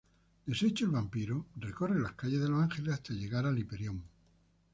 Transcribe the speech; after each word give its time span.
Desecho 0.47 0.85
el 0.85 0.89
vampiro 0.93 1.45
recorre 1.57 1.99
las 1.99 2.13
calles 2.15 2.41
de 2.41 2.49
Los 2.49 2.63
Angeles 2.63 2.93
hasta 2.95 3.13
llegar 3.13 3.45
al 3.45 3.59
Hyperion. 3.59 4.03